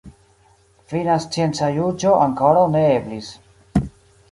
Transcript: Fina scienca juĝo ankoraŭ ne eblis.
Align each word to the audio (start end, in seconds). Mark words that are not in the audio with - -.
Fina 0.93 1.17
scienca 1.25 1.69
juĝo 1.77 2.15
ankoraŭ 2.23 2.65
ne 2.79 2.85
eblis. 2.97 3.31